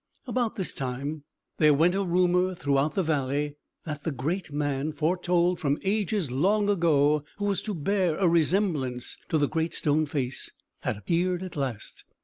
[0.25, 1.25] About this time,
[1.57, 6.71] there went a rumour throughout the valley, that the great man, foretold from ages long
[6.71, 11.55] ago, who was to bear a resemblance to the Great Stone Face, had appeared at
[11.55, 12.03] last.